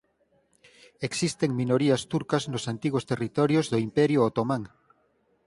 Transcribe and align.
Existen 1.07 1.57
minorías 1.61 2.01
turcas 2.11 2.43
nos 2.51 2.63
antigos 2.73 3.07
territorios 3.11 3.65
do 3.71 3.77
Imperio 3.87 4.19
Otomán. 4.29 4.63